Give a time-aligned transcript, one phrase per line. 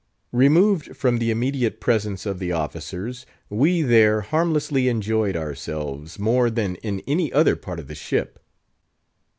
[0.33, 6.73] Removed from the immediate presence of the officers, we there harmlessly enjoyed ourselves, more than
[6.77, 8.39] in any other part of the ship.